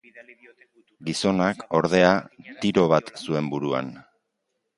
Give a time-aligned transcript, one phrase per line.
[1.09, 2.09] Gizonak, ordea,
[2.65, 3.95] tiro bat zuen buruan.